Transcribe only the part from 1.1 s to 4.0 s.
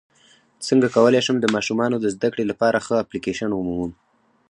شم د ماشومانو د زدکړې لپاره ښه اپلیکیشن ومومم